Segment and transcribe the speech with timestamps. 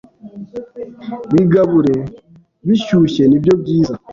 [1.33, 1.95] bigabure
[2.67, 3.93] bishyushye nibyo byiza